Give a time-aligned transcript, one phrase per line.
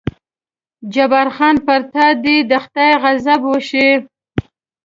[0.93, 3.89] جبار خان: پر تا دې د خدای غضب وشي.